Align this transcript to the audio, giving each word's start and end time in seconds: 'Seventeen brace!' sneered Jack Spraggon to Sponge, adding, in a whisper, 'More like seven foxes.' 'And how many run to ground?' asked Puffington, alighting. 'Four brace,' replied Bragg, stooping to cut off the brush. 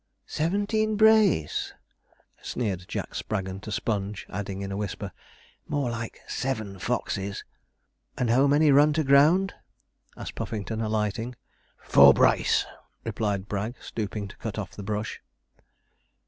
'Seventeen 0.25 0.95
brace!' 0.97 1.73
sneered 2.41 2.85
Jack 2.87 3.13
Spraggon 3.13 3.59
to 3.59 3.71
Sponge, 3.71 4.25
adding, 4.31 4.61
in 4.63 4.71
a 4.71 4.75
whisper, 4.75 5.11
'More 5.67 5.91
like 5.91 6.21
seven 6.27 6.79
foxes.' 6.79 7.43
'And 8.17 8.31
how 8.31 8.47
many 8.47 8.71
run 8.71 8.93
to 8.93 9.03
ground?' 9.03 9.53
asked 10.17 10.33
Puffington, 10.33 10.81
alighting. 10.81 11.35
'Four 11.77 12.15
brace,' 12.15 12.65
replied 13.03 13.47
Bragg, 13.47 13.75
stooping 13.79 14.27
to 14.29 14.37
cut 14.37 14.57
off 14.57 14.71
the 14.71 14.81
brush. 14.81 15.21